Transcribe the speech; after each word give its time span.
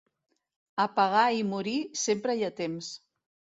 A 0.85 0.87
pagar 0.95 1.27
i 1.41 1.45
morir 1.51 1.75
sempre 2.07 2.37
hi 2.41 2.45
ha 2.47 2.53
temps. 2.65 2.93